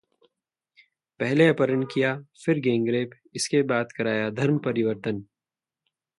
पहले 1.19 1.47
अपहरण 1.47 1.83
किया 1.85 2.15
फिर 2.45 2.59
गैंगरेप 2.59 3.11
इसके 3.35 3.61
बाद 3.63 3.91
कराया 3.91 4.29
धर्म 4.31 4.57
परिवर्तन 4.59 5.23